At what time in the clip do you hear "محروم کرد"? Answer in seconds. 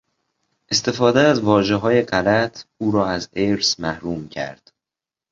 3.79-4.71